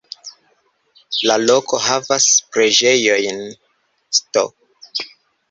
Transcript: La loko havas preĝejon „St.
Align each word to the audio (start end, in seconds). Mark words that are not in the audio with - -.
La 1.31 1.35
loko 1.41 1.79
havas 1.89 2.27
preĝejon 2.57 3.45
„St. 4.21 4.43